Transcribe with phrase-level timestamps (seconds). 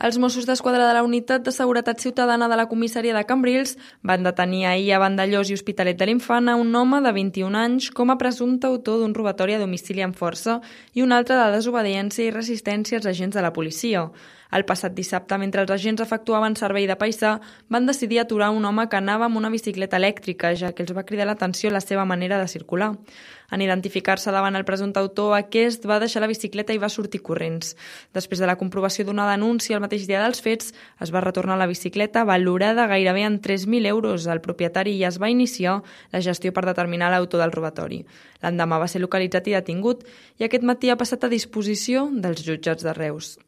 [0.00, 4.24] Els Mossos d'Esquadra de la Unitat de Seguretat Ciutadana de la comissaria de Cambrils van
[4.24, 8.08] detenir ahir a Vandellós i Hospitalet de l'Infant a un home de 21 anys com
[8.08, 10.62] a presumpte autor d'un robatori a domicili amb força
[10.96, 14.08] i un altre de desobediència i resistència als agents de la policia.
[14.50, 17.36] El passat dissabte, mentre els agents efectuaven servei de paisà,
[17.70, 21.04] van decidir aturar un home que anava amb una bicicleta elèctrica, ja que els va
[21.06, 22.96] cridar l'atenció la seva manera de circular.
[23.50, 27.76] En identificar-se davant el presumpte autor, aquest va deixar la bicicleta i va sortir corrents.
[28.14, 30.70] Després de la comprovació d'una denúncia el mateix dia dels fets,
[31.02, 35.30] es va retornar la bicicleta valorada gairebé en 3.000 euros al propietari i es va
[35.30, 35.80] iniciar
[36.12, 38.04] la gestió per determinar l'autor del robatori.
[38.40, 40.06] L'endemà va ser localitzat i detingut
[40.38, 43.38] i aquest matí ha passat a disposició dels jutjats de Reus.